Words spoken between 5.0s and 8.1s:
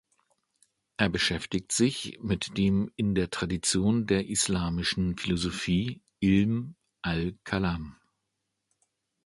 Philosophie Ilm al-Kalam.